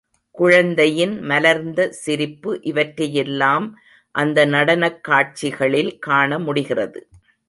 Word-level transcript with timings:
குழந்தையின் 0.31 1.19
மலர்ந்த 1.21 1.91
சிரிப்பு 1.91 2.59
இவற்றையெல்லாம் 2.61 3.67
அந்த 4.15 4.45
நடனக் 4.45 5.03
காட்சிகளில் 5.03 5.99
காண 5.99 6.39
முடிகிறது. 6.39 7.07